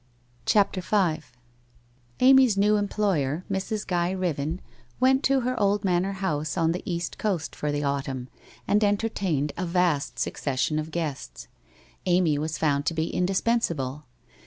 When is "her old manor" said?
5.41-6.13